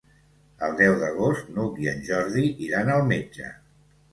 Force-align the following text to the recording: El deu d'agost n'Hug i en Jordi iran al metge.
El 0.67 0.71
deu 0.79 0.95
d'agost 1.03 1.51
n'Hug 1.57 1.77
i 1.83 1.91
en 1.93 2.01
Jordi 2.09 2.47
iran 2.69 2.93
al 2.95 3.07
metge. 3.15 3.53